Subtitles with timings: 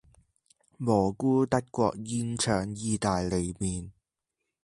[0.79, 3.91] 蘑菇德國煙腸義大利麵